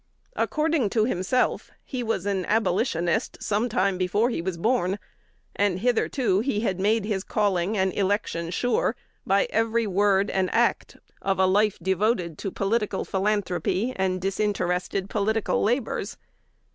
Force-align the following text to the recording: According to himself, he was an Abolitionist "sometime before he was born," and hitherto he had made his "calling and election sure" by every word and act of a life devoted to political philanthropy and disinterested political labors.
According 0.35 0.89
to 0.97 1.05
himself, 1.05 1.69
he 1.85 2.01
was 2.01 2.25
an 2.25 2.43
Abolitionist 2.45 3.37
"sometime 3.39 3.99
before 3.99 4.31
he 4.31 4.41
was 4.41 4.57
born," 4.57 4.97
and 5.55 5.77
hitherto 5.77 6.39
he 6.39 6.61
had 6.61 6.79
made 6.79 7.05
his 7.05 7.23
"calling 7.23 7.77
and 7.77 7.93
election 7.93 8.49
sure" 8.49 8.95
by 9.27 9.45
every 9.51 9.85
word 9.85 10.31
and 10.31 10.51
act 10.51 10.97
of 11.21 11.37
a 11.37 11.45
life 11.45 11.77
devoted 11.79 12.39
to 12.39 12.49
political 12.49 13.05
philanthropy 13.05 13.93
and 13.95 14.19
disinterested 14.19 15.07
political 15.07 15.61
labors. 15.61 16.17